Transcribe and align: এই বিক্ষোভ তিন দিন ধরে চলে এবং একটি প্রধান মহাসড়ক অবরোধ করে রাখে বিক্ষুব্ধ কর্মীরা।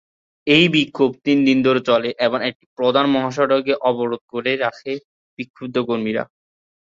এই 0.47 0.65
বিক্ষোভ 0.73 1.11
তিন 1.25 1.37
দিন 1.47 1.57
ধরে 1.63 1.81
চলে 1.89 2.09
এবং 2.25 2.39
একটি 2.49 2.65
প্রধান 2.77 3.05
মহাসড়ক 3.15 3.65
অবরোধ 3.81 4.21
করে 4.33 4.51
রাখে 4.57 4.93
বিক্ষুব্ধ 5.39 5.75
কর্মীরা। 5.87 6.23